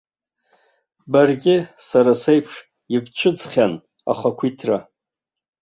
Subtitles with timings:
[1.11, 1.55] Баргьы,
[1.87, 2.53] сара сеиԥш,
[2.95, 3.73] ибцәыӡхьан
[4.11, 4.77] ахақәиҭра.